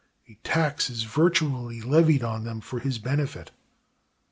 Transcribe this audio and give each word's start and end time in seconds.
A 0.27 0.33
tax 0.43 0.89
is 0.89 1.03
virtually 1.03 1.79
levied 1.79 2.23
on 2.23 2.43
them 2.43 2.59
for 2.59 2.79
his 2.79 2.97
benefit. 2.97 3.51